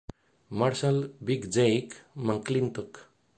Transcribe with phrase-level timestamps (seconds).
[0.49, 2.97] Marshal", "Big Jake", "McLintock!